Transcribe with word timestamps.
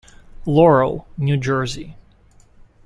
Laurel, 0.47 1.05
New 1.15 1.37
Jersey. 1.37 1.95